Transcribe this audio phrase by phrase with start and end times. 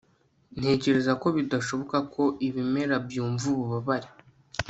[0.59, 4.09] ntekereza ko bidashoboka ko ibimera byumva ububabare